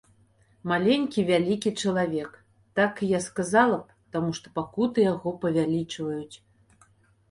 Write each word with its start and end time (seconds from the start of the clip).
Маленькі 0.69 1.25
вялікі 1.31 1.73
чалавек, 1.83 2.31
так 2.81 2.93
я 3.11 3.19
сказала 3.29 3.77
б, 3.85 4.01
таму 4.17 4.31
што 4.41 4.47
пакуты 4.61 4.99
яго 5.13 5.39
павялічваюць. 5.49 6.35